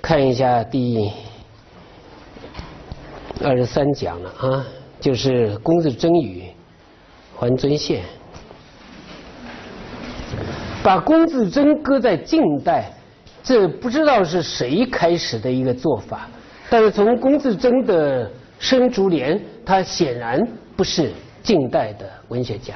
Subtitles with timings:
[0.00, 1.10] 看一下第
[3.42, 4.66] 二十三讲了啊，
[5.00, 6.44] 就是龚自珍与
[7.36, 8.02] 还尊宪。
[10.82, 12.90] 把龚自珍搁在近代，
[13.42, 16.28] 这不知道是谁开始的一个做法。
[16.70, 20.40] 但是从龚自珍的生卒年，他显然
[20.76, 21.10] 不是
[21.42, 22.74] 近代的文学家，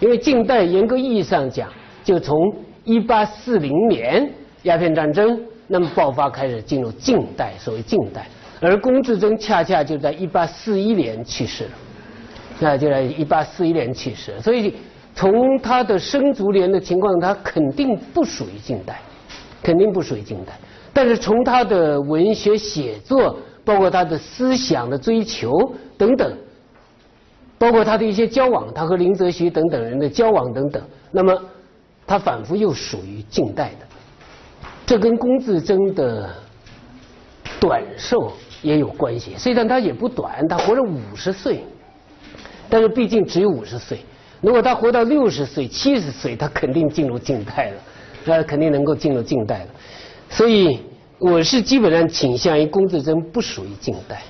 [0.00, 1.70] 因为近代严格意义上讲，
[2.04, 2.36] 就从
[2.84, 4.30] 一八四零年
[4.64, 5.40] 鸦片战争。
[5.68, 8.26] 那么爆发开始进入近代，所谓近代，
[8.60, 11.70] 而龚自珍恰恰就在一八四一年去世了，
[12.60, 14.74] 那就在一八四一年去世，所以
[15.14, 19.00] 从他的生卒年的情况，他肯定不属于近代，
[19.62, 20.52] 肯定不属于近代。
[20.92, 25.50] 但是从他的文学写作，包括他的思想的追求
[25.98, 26.32] 等等，
[27.58, 31.38] 包括他的一些交往，他和林则徐等等人的交往等等，那么
[32.06, 33.86] 他反复又属于近代的。
[34.86, 36.30] 这跟龚自珍的
[37.58, 38.32] 短寿
[38.62, 39.34] 也有关系。
[39.36, 41.64] 虽然他也不短，他活了五十岁，
[42.70, 43.98] 但是毕竟只有五十岁。
[44.40, 47.82] 如果他活到六十岁、七十岁，他肯定进入近代了，
[48.24, 49.66] 那肯定能够进入近代了。
[50.30, 50.78] 所以
[51.18, 54.22] 我是基本上倾向于龚自珍不属于近代，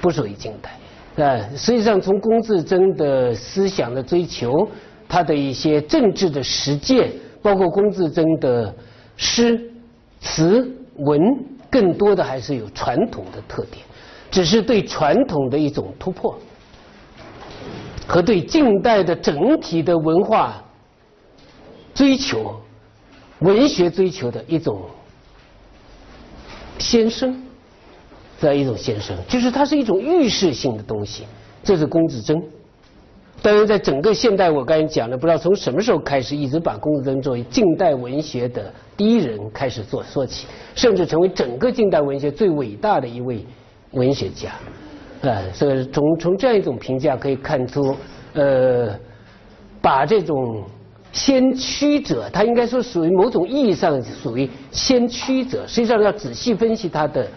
[0.00, 1.24] 不属于近代。
[1.24, 4.68] 啊，实际上从龚自珍的思想的追求，
[5.08, 8.74] 他的一些政治的实践，包括龚自珍的
[9.16, 9.70] 诗。
[10.24, 11.20] 词文
[11.70, 13.84] 更多的还是有传统的特点，
[14.30, 16.36] 只是对传统的一种突破，
[18.06, 20.64] 和对近代的整体的文化
[21.94, 22.58] 追求、
[23.40, 24.80] 文学追求的一种
[26.78, 27.42] 先声，
[28.40, 31.24] 的一种先声，就是它是一种预示性的东西。
[31.62, 32.42] 这是龚自珍。
[33.44, 43.44] 当然，在整个现代，我刚才讲了，不知道从什么时候开始，一直把龚自珍作为近代文学的第一人开始做说起，甚至成为整个近代文学最伟大的一位
[43.90, 44.48] 文学家。
[45.28, 47.94] 啊，所以从从这样一种评价可以看出，
[48.32, 48.98] 呃，
[49.82, 50.64] 把这种
[51.12, 55.66] 先驱者，他应该说属于某种意义上属于先驱者。
[55.66, 57.28] 实际上要仔细分析他的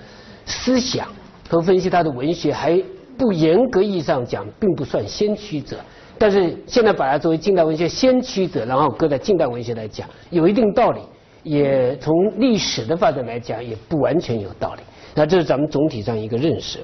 [0.45, 1.05] 思想
[1.49, 2.81] 和分析他的文学，还
[3.17, 5.77] 不严格意义上讲，并不算先驱者。
[6.19, 11.01] 但是现在把它作为近代文学先驱者，然后搁在近代文学来讲，有一定道理，
[11.43, 14.81] 也从历史的发展来讲，也不完全有道理。
[15.13, 16.79] 那这是咱们总体上一个认识。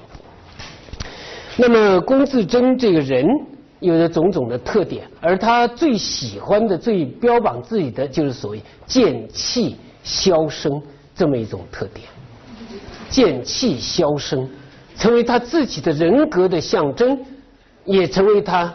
[1.56, 3.26] 那么龚自珍这个人
[3.80, 10.80] 有着种种的特点，而他最喜欢的、最标榜自己的，就是所谓剑气萧声
[11.14, 12.06] 这么一种特点。
[13.08, 14.48] 剑气萧声
[14.96, 17.18] 成为他自己的人格的象征，
[17.84, 18.72] 也成为他。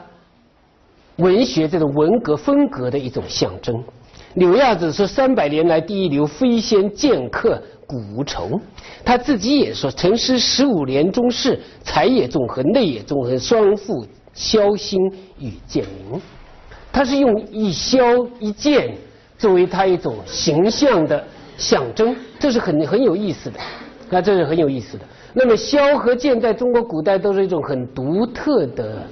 [1.17, 3.83] 文学这种文革风格的一种象征。
[4.35, 8.57] 柳亚子说：“三百年来第一流，非仙剑客古无愁。”
[9.03, 14.97] 他自己也说：“成诗十五年中士，才也纵横，内也纵横，双复萧心
[15.39, 16.21] 与剑明。”
[16.93, 17.99] 他是用一萧
[18.39, 18.95] 一剑
[19.37, 21.21] 作为他一种形象的
[21.57, 23.59] 象征，这是很很有意思的。
[24.09, 25.05] 那这是很有意思的。
[25.33, 29.03] 那么萧和剑在中国古代都是一种很独特的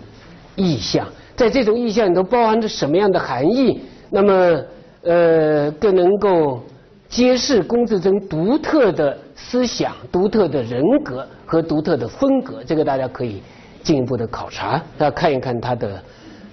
[0.55, 1.07] 意象。
[1.35, 3.79] 在这种意象里头包含着什么样的含义？
[4.09, 4.63] 那么，
[5.03, 6.63] 呃，更能够
[7.07, 12.63] 揭示龚自珍独特的思想、独特的人格和独特的风格。
[12.63, 13.44] 这个大家可以
[13.83, 16.03] 进一步的考察，大家看一看他的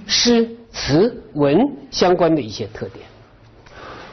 [0.07, 1.59] 诗词文
[1.91, 3.07] 相关的一些特点。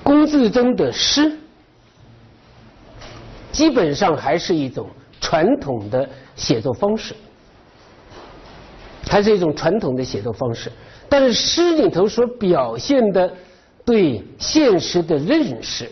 [0.04, 1.32] 龚自珍的诗
[3.52, 4.88] 基本上还是一种
[5.32, 7.16] 传统的写作方式。
[9.08, 10.70] 还是一种传统的写作方式，
[11.08, 13.32] 但是诗里头所表现的
[13.86, 15.90] 对现实的认识、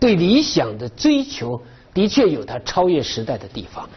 [0.00, 1.60] 对理想的追求，
[1.94, 3.88] 的确有它超越时代的地方。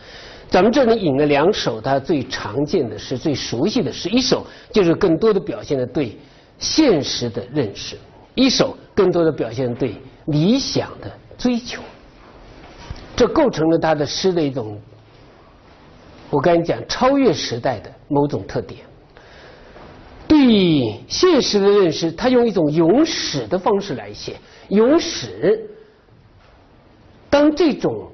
[0.50, 6.16] 咱们这里引了两首他最常见的诗、最熟悉的诗，一首就是更多的表现了对
[6.60, 7.98] 现实的认识，
[8.36, 9.96] 一首更多的表现对
[10.28, 11.82] 理想的追求，
[13.20, 14.80] 这构成了他的诗的一种。
[16.30, 18.80] 我跟你讲，超越时代的某种特点，
[20.26, 24.38] 对现实的认识，他用一种咏史的方式来写。
[24.70, 25.70] 咏史，
[27.30, 28.10] 当这种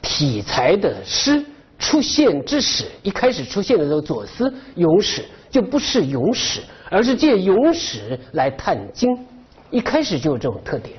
[0.00, 1.44] 题材的诗
[1.78, 9.10] 出现之时，一开始出现的时候，左思咏史就不是咏史，而是借咏史来探经。
[9.70, 10.96] 一开始就有这种特点，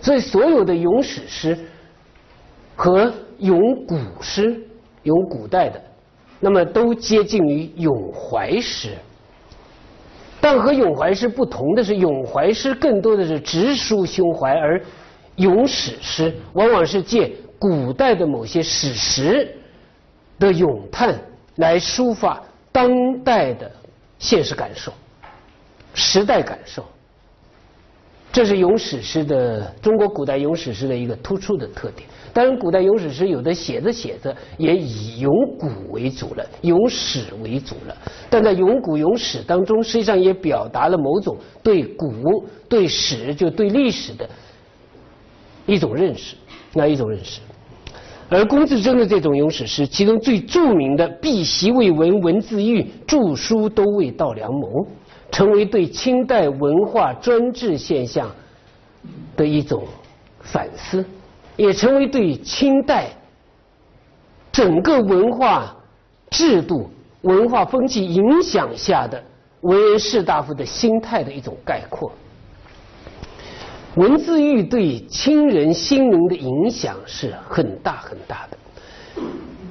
[0.00, 1.58] 所以所有的咏史诗
[2.76, 4.62] 和咏古诗。
[5.02, 5.80] 咏古代的，
[6.40, 8.88] 那么都接近于咏怀诗，
[10.40, 14.82] 但和咏怀诗不同的是，咏怀诗更多的是直抒胸怀，而
[15.36, 19.56] 咏史诗往往是借古代的某些史实
[20.40, 21.16] 的咏叹
[21.54, 22.90] 来抒发当
[23.22, 23.70] 代的
[24.18, 24.92] 现实感受、
[25.94, 26.84] 时代感受。
[28.32, 32.08] 这是咏史诗的中国古代咏史诗的一个突出的特点。
[32.36, 37.96] 当然，古代咏史诗有的写着写着也以咏古为主了，咏史为主了。
[38.28, 44.28] 但在咏古咏史当中，实际上也表达了某种对古、对史，就对历史的
[45.64, 46.36] 一种认识，
[46.74, 47.40] 那一种认识。
[48.28, 54.86] 而龚自珍的这种咏史诗，其中最著名的“碧玺未闻文字狱，著书都未到良谋”，
[55.32, 58.30] 成为对清代文化专制现象
[59.38, 59.84] 的一种
[60.42, 61.02] 反思。
[61.56, 63.08] 也成为对清代
[64.52, 65.74] 整个文化
[66.30, 66.90] 制度、
[67.22, 69.22] 文化风气影响下的
[69.62, 72.12] 文人士大夫的心态的一种概括。
[73.96, 79.22] 文字狱对清人心灵的影响是很大很大的。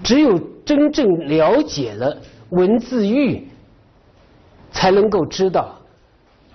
[0.03, 2.17] 只有真正了解了
[2.49, 3.47] 文字狱，
[4.71, 5.75] 才能够知道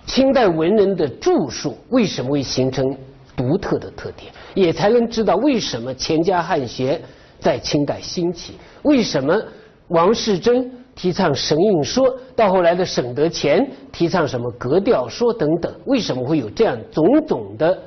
[0.05, 2.97] 清代文人的著述为什么会形成
[3.35, 4.33] 独特的特点。
[4.53, 7.01] 也才能知道为什么钱家汉学
[7.39, 8.53] 在清代兴起，
[8.83, 9.41] 为什么
[9.87, 17.77] 王士祯提倡神韵说，到后来的沈德潜提倡什么格调说等等，为什么会有这样种种的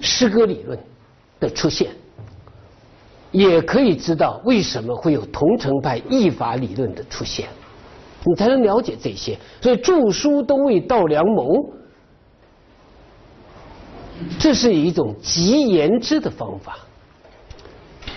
[0.00, 0.78] 诗歌理论
[1.38, 1.90] 的出现？
[3.30, 7.46] 也可以知道为什么会有桐城派译法理论的出现，
[8.24, 9.38] 你才能了解这些。
[9.60, 11.74] 所以著书都为道良谋。
[14.38, 16.78] 这是一种极言之的方法。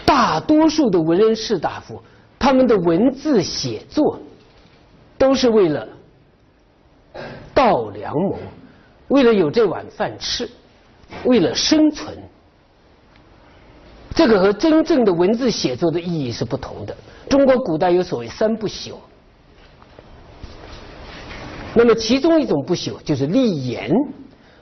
[0.06, 2.02] 大多数的文人士大夫，
[2.38, 4.20] 他们的文字写作
[5.18, 5.88] 都是为了
[7.54, 8.38] 道良谋，
[9.08, 10.50] 为了有这碗饭吃，
[11.24, 12.18] 为了生存。
[14.14, 16.96] 这个和真正的文字写作的意义是不同的。
[17.30, 18.96] 中国古代有所谓三不朽，
[21.74, 23.90] 那么其中一种不朽就是立言。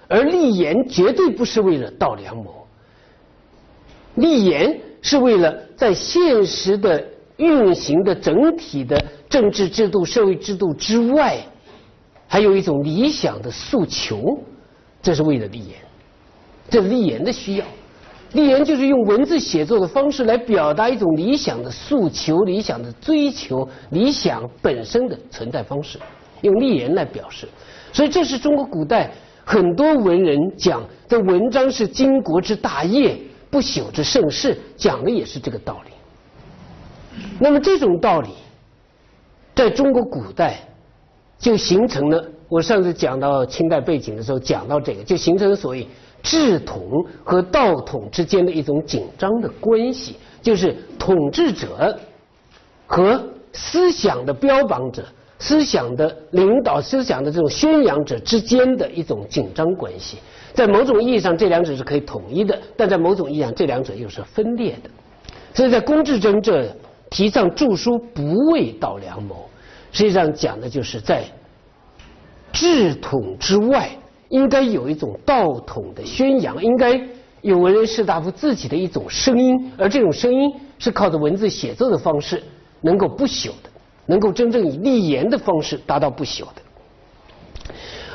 [0.10, 2.66] 而立言绝对不是为了道良谋，
[4.16, 7.02] 立言是为了在现实的
[7.38, 11.38] 运行的整体的政治制度、社会制度之外，
[12.28, 14.20] 还有一种理想的诉求，
[15.00, 15.78] 这是为了立言，
[16.72, 17.66] 这是立言的需要。
[18.34, 26.00] 立言就是用文字写作的方式来表达一种理想的诉求、理想的追求、理想本身的存在方式，
[26.42, 27.48] 用立言来表示。
[27.94, 29.12] 所以，这是中国古代。
[29.50, 33.18] 很多文人讲，这文章是经国之大业，
[33.50, 37.24] 不朽之盛世，讲的也是这个道理。
[37.40, 38.30] 那么这种道理，
[39.56, 40.60] 在中国古代
[41.40, 42.24] 就形成了。
[42.48, 45.88] 我上次讲到清代背景的时候，讲到这个，就形成了所谓
[46.22, 51.98] 治统和道统之间的一种紧张的关系，就是统治者
[52.86, 53.20] 和
[53.54, 55.04] 思想的标榜者。
[55.40, 60.18] 思想的领导、思想的这种宣扬者之间的一种紧张关系，
[60.54, 64.90] 在某种意义上，这两者是可以统一的；但在某种意义上，这两者又是分裂的。
[65.54, 66.70] 所以在龚自珍这
[67.10, 69.50] 提倡著书不为道良谋，
[69.92, 71.24] 实际上讲的就是在
[72.52, 73.90] 治统之外，
[74.28, 77.02] 应该有一种道统的宣扬，应该
[77.42, 82.44] 有文人士大夫自己的一种声音，而这种声音是靠着文字写作的方式
[82.82, 83.69] 能够不朽的。
[84.10, 86.62] 能够真正以立言的方式达到不朽的，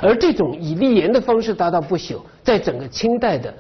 [0.03, 3.55] 而这种以立言的方式达到不朽，在整个清代的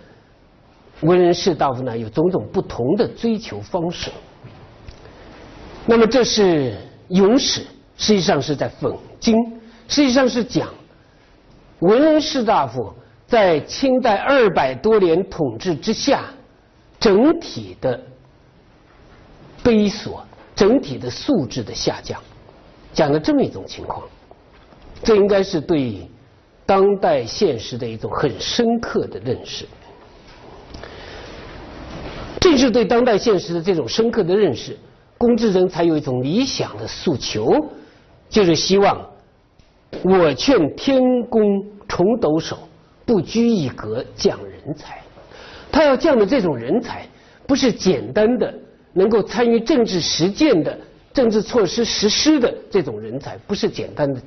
[1.02, 4.10] 文人士大夫呢，有种种不同的追求方式。
[5.86, 6.76] 那么，这是
[7.10, 7.60] 咏史，
[7.96, 9.36] 实际上是在讽经，
[9.86, 10.68] 实际上是讲
[11.78, 12.92] 文人士大夫
[13.28, 16.24] 在清代二百多年统治之下，
[16.98, 18.00] 整体的
[19.62, 20.26] 悲索。
[20.54, 22.20] 整体的素质的下降，
[22.92, 24.02] 讲了这么一种情况，
[25.02, 26.08] 这应该是对
[26.64, 29.66] 当代现实的一种很深刻的认识。
[32.40, 34.78] 正是对当代现实的这种深刻的认识，
[35.16, 37.52] 龚自珍才有一种理想的诉求，
[38.28, 39.11] 就是希望
[40.02, 41.42] 我劝天公
[41.88, 42.56] 重抖擞，
[43.06, 45.00] 不拘一格降人才。
[45.73, 47.08] 他要降的这种人才，
[47.46, 48.54] 不是简单的。
[48.94, 50.78] 能够参与政治实践的
[51.12, 54.20] 政治措施实施的这种人才，不是简单的，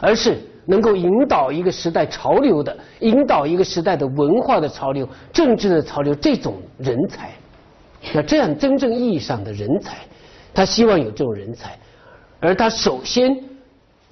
[0.00, 0.36] 而是
[0.66, 6.14] 能够引导一个时代潮流的，引导一个时代的文化的潮流、政治的潮流。
[6.14, 7.32] 这种人才，
[8.12, 9.96] 那这样真正意义上的人才，
[10.52, 11.78] 他希望有这种人才，
[12.38, 13.36] 而他首先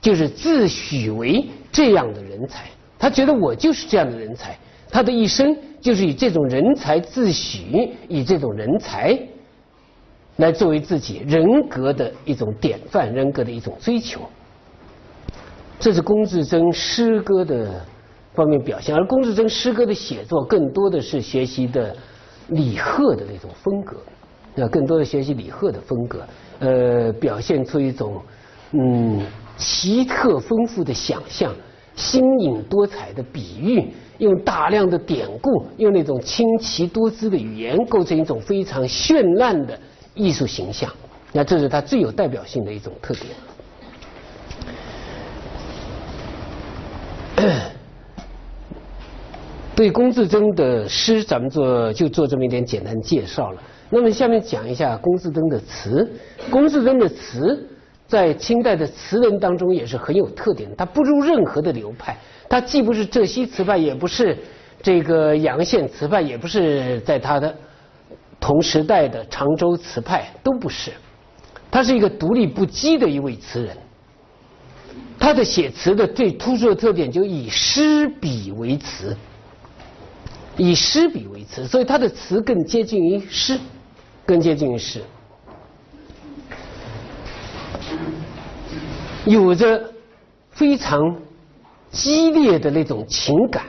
[0.00, 2.64] 就是自诩为这样的人才，
[2.98, 4.56] 他觉得我就是这样的人才，
[4.90, 9.16] 他的一生就是以这种人才自诩，以这种人才
[10.38, 14.20] 来作为自己人格的一种典范，人格的一种追求。
[15.80, 17.84] 这是龚自珍诗歌的
[18.34, 21.94] 方面表现，而龚自珍诗歌的写作更多的是学习的
[22.48, 23.96] 李贺的那种风格，
[24.54, 26.24] 那更多的学习李贺的风格，
[26.60, 28.22] 呃，表现出一种
[28.72, 29.20] 嗯
[29.56, 31.52] 奇特丰富的想象。
[31.96, 39.76] 新颖多彩的比喻，用大量的典故，用那种清奇多姿的语言，构成一种非常绚烂的
[40.18, 40.92] 艺术形象。
[41.32, 43.26] 那这是他最有代表性的一种特点。
[49.74, 53.62] 对龚自珍的诗，咱们做就做这么一点简单介绍了。
[53.88, 56.06] 那么下面讲一下龚自珍的词。
[56.50, 57.66] 龚自珍的词。
[58.08, 62.16] 在清代的词人当中也是很有特点，他不入任何的流派，
[62.48, 64.34] 他既不是浙西词派，也不是
[64.80, 67.54] 这个阳县词派，也不是在他的
[68.40, 70.92] 同时代的常州词派，都不是。
[71.70, 73.76] 他是一个独立不羁的一位词人。
[75.18, 79.16] 他的写词的最突出的特点就以诗笔为词，
[80.56, 83.58] 以诗笔为词，所以他的词更接近于诗，
[84.24, 85.02] 更接近于诗。
[89.26, 89.92] 有着
[90.52, 91.00] 非常
[91.90, 93.66] 激烈的那种情感，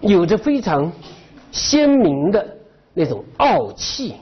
[0.00, 0.90] 有着非常
[1.52, 2.56] 鲜明的
[2.94, 4.14] 那种傲气，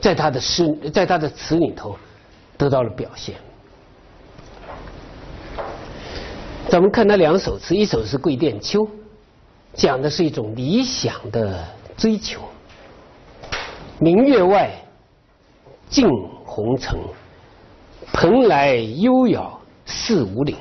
[0.00, 1.96] 在他的诗，在他的词里头
[2.58, 3.36] 得到了表现。
[6.68, 8.80] 咱们看他两首词，一首是《桂殿秋》，
[9.74, 11.64] 讲的是一种理想的
[11.96, 12.40] 追求。
[14.00, 14.70] 明月外，
[15.88, 16.08] 镜
[16.44, 16.98] 红尘。
[18.12, 20.56] 蓬莱幽遥四五岭，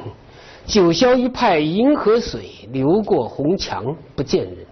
[0.65, 4.65] 九霄一派银河水，流过红墙不见人。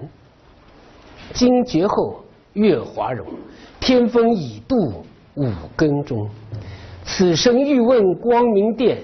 [1.34, 2.24] 惊觉后
[2.54, 3.26] 月华容，
[3.80, 5.04] 天风已度
[5.36, 6.30] 五更钟。
[7.04, 8.98] 此生欲问光明殿，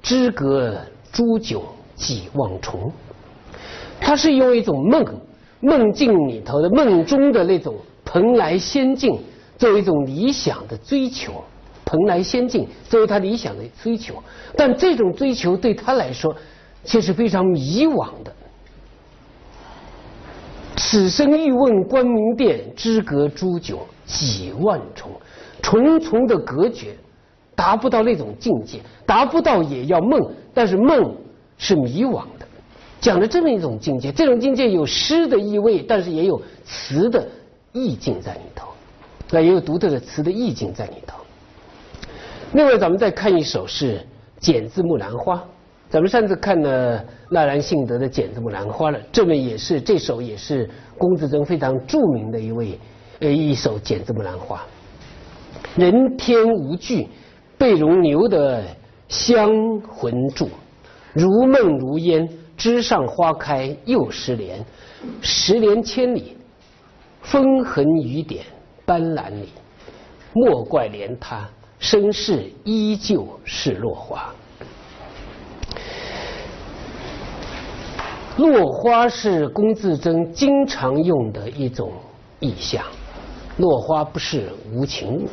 [0.00, 0.78] 知阁
[1.12, 1.62] 朱酒
[1.94, 2.90] 几万重。
[4.00, 5.04] 他是用一种梦
[5.60, 9.18] 梦境里头的梦中的那种蓬莱仙境，
[9.58, 11.32] 作为一种理想的追求。
[11.84, 14.14] 蓬莱仙境作为他理想的追求，
[14.56, 16.34] 但这种追求对他来说
[16.84, 18.32] 却是非常迷惘的。
[20.84, 25.10] 此生欲问光明殿，知阁朱酒几万重，
[25.62, 26.94] 重重的隔绝，
[27.54, 30.20] 达不到那种境界，达不到也要梦，
[30.52, 31.16] 但是梦
[31.56, 32.46] 是迷惘的，
[33.00, 37.26] 讲了这么一种境界，这种境界有诗的意味，但是也有词的
[37.72, 38.66] 意境在里头，
[39.30, 41.16] 那也有独特的词的意境在里头。
[42.54, 43.98] 另外，咱们再看一首是
[44.40, 45.36] 《剪字木兰花》。
[45.92, 52.80] 咱们上次看了纳兰性德的《剪子木兰花》了，这么也是这首也是龚自珍非常著名的一位
[53.20, 54.64] 呃一首《剪子木兰花》。
[55.78, 57.06] 人天无惧，
[57.58, 58.64] 被容牛的
[59.06, 59.50] 香
[59.82, 60.48] 魂住，
[61.12, 64.64] 如梦如烟，枝上花开又十年，
[65.20, 66.34] 十年千里，
[67.20, 68.42] 风痕雨点
[68.86, 69.50] 斑斓里，
[70.32, 71.46] 莫怪怜他。
[71.78, 74.32] 身世依旧是落花，
[78.36, 81.92] 落花是龚自珍经常用的一种
[82.40, 82.84] 意象。
[83.58, 85.28] 落花不是无情物，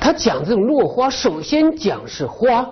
[0.00, 2.68] 他讲这种落花，首先讲是花，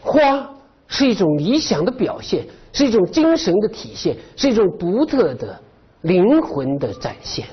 [0.00, 0.50] 花
[0.86, 5.60] 是一种理想的表现，是一种精神的体现，是一种独特的
[6.02, 7.46] 灵魂的展现。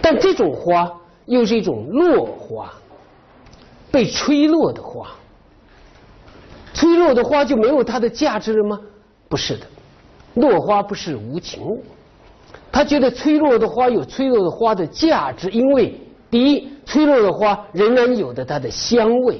[0.00, 0.90] 但这种花。
[1.28, 2.72] 又是一种落花，
[3.90, 5.10] 被吹落的花。
[6.78, 8.80] 吹落的花就没有它的价值了吗？
[9.28, 9.66] 不是的，
[10.34, 11.82] 落花不是无情物。
[12.70, 19.38] 他觉得吹落的花有吹落的花的价值，因为第一，吹落的花仍然有着它的香味；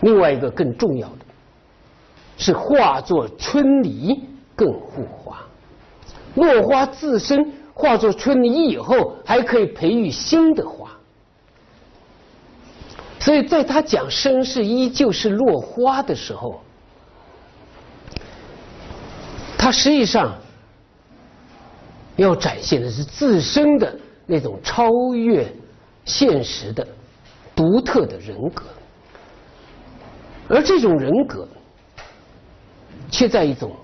[0.00, 1.18] 另外一个更重要的，
[2.38, 4.24] 是化作春泥
[4.56, 5.42] 更护花。
[6.36, 7.52] 落花自身。
[7.76, 10.83] 化作春泥以后，还可以培育新的花。
[13.24, 16.60] 所以，在他讲身世依旧是落花的时候，
[19.56, 20.36] 他实际上
[22.16, 25.50] 要展现的是自身的那种超越
[26.04, 26.86] 现实的
[27.56, 28.64] 独特的人格，
[30.46, 31.48] 而这种人格
[33.10, 33.74] 却在一种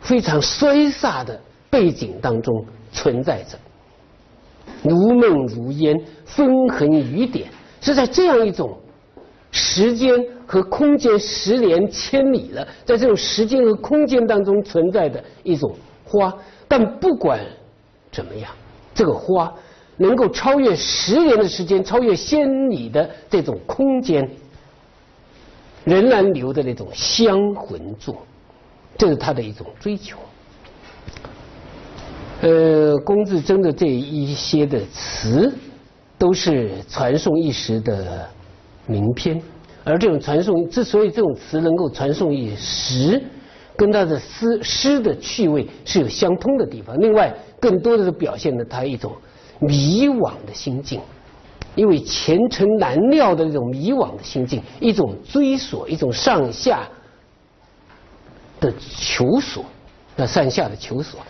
[0.00, 1.38] 非常衰飒的。
[1.70, 3.56] 背景当中存在着
[4.82, 7.48] 如梦如烟、风痕雨点，
[7.80, 8.78] 是在这样一种
[9.50, 10.14] 时间
[10.46, 16.32] 和空间十连千里了，在这种时间和空间当中存在的一种花。
[16.68, 17.40] 但不管
[18.12, 18.50] 怎么样，
[18.94, 19.52] 这个花
[19.96, 24.30] 能够超越十年的时间，超越千里的这种空间，
[25.84, 28.24] 仍然留的那种香魂作，
[28.96, 30.18] 这是他的一种追求。
[32.42, 35.52] 呃，龚自珍的这一些的词，
[36.20, 38.28] 都是传颂一时的
[38.86, 39.42] 名篇。
[39.82, 43.20] 而这种传颂之所以这种词能够传颂一时，
[43.76, 47.00] 跟他的诗诗的趣味是有相通的地方。
[47.00, 49.10] 另外，更多的是表现了他一种
[49.58, 51.00] 迷惘的心境，
[51.74, 56.86] 因为前程难料的那种迷惘的心境，一种追索，一种上下
[58.60, 59.64] 的求索，
[60.14, 61.20] 那上下的求索。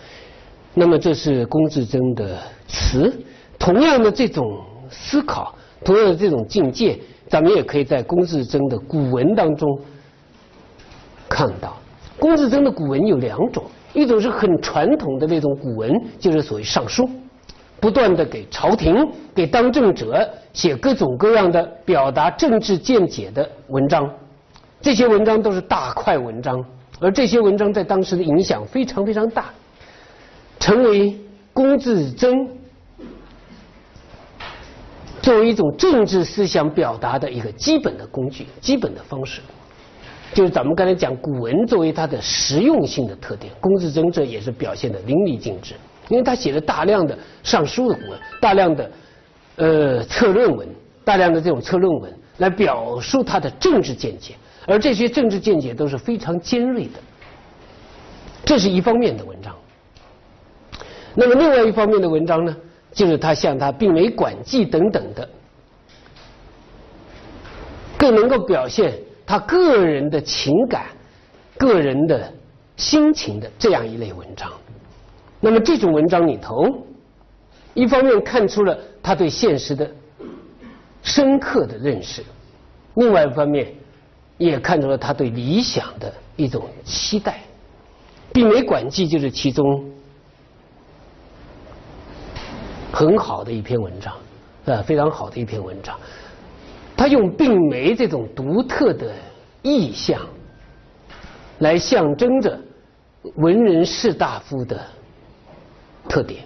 [0.74, 3.12] 那么这是龚自珍的词，
[3.60, 4.58] 同样的这种
[4.90, 5.54] 思考，
[5.84, 9.78] 同样的这种境界，咱们也可以在龚自珍的古文当中
[11.28, 11.76] 看到。
[12.18, 17.08] 龚自珍的古文有两种，一种是很传统的那种古文，就是所谓上书，
[17.80, 24.06] 不断的给朝廷、给当政者写各种各样的表达政治见解的文章，
[24.82, 26.62] 这些文章都是大块文章，
[27.00, 29.46] 而这些文章在当时的影响非常非常大。
[30.58, 31.18] 成为
[31.54, 32.46] 龚自珍
[35.30, 39.40] 作为一种政治思想表达的一个基本的工具、基本的方式，
[40.34, 45.76] 就是咱们刚才讲古文作为它的实用性的特点，龚自珍这也是表现的淋漓尽致。
[46.08, 48.90] 因为他写了大量的上书的古文，大量的
[49.54, 50.66] 呃策论文，
[51.04, 54.34] 大量的这种策论文来表述他的政治见解，
[54.66, 56.98] 而这些政治见解都是非常尖锐的，
[58.44, 59.54] 这是一方面的文章。
[61.14, 62.56] 那么另外一方面的文章呢，
[62.92, 65.28] 就是他像他《病梅馆记》等等的，
[67.96, 70.86] 更能够表现他个人的情感、
[71.56, 72.32] 个人的
[72.76, 74.50] 心情的这样一类文章。
[75.38, 76.84] 那么这种文章里头，
[77.74, 79.88] 一方面看出了他对现实的
[81.02, 82.24] 深刻的认识，
[82.94, 83.72] 另外一方面
[84.36, 87.40] 也看出了他对理想的一种期待。
[88.32, 89.88] 《病梅馆记》就是其中。
[93.00, 94.14] 很好的一篇文章，
[94.66, 95.98] 啊，非常好的一篇文章。
[96.94, 99.10] 他用病梅这种独特的
[99.62, 100.20] 意象，
[101.60, 102.60] 来象征着
[103.36, 104.78] 文人士大夫的
[106.10, 106.42] 特点，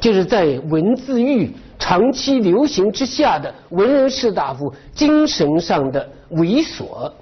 [0.00, 7.12] 就是在文字狱长期流行之下的文人士大夫精神上的猥琐，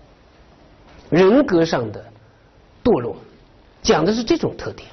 [1.10, 2.02] 人格上的
[2.82, 3.14] 堕落，
[3.82, 4.88] 讲的是这种特点。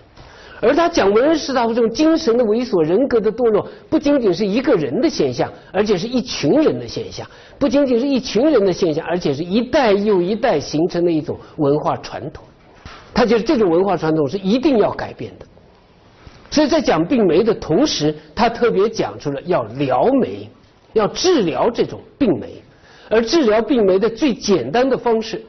[0.61, 7.25] 而他讲文人士大夫这种精神的猥琐、人格的堕落，不仅仅是一个人的现象，而且是一群人的现象；
[7.57, 12.43] 不仅仅是一群人的现象，而且是一代又一代形成的一种文化传统。
[13.13, 15.45] 他就是这种文化传统是一定要改变的。
[16.51, 20.49] 所以在讲病梅的同时，他特别讲出了要疗梅，
[20.91, 22.61] 要治疗这种病梅，
[23.09, 25.41] 而治疗病梅的最简单的方式，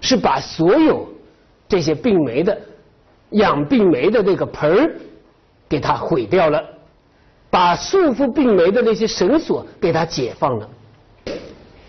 [0.00, 1.06] 是把所有
[1.68, 2.58] 这些病梅的。
[3.30, 4.94] 养病梅的那个盆儿，
[5.68, 6.62] 给它毁掉了，
[7.48, 10.68] 把束缚病梅的那些绳索给它解放了，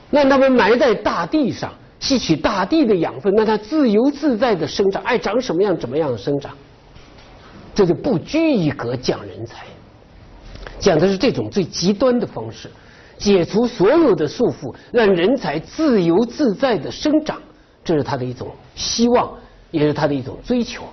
[0.09, 6.51] 让它们埋在大地上，吸取大地的养分，让它自由自在的生长，爱长什么样怎么样生长，
[7.73, 9.65] 这就不拘一格讲人才，
[10.79, 12.69] 讲的是这种最极端的方式，
[13.17, 17.41] 解除所有的束缚，让人才自由自在的生长，
[17.83, 19.31] 这是他的一种希望，
[19.71, 20.83] 也是他的一种追求。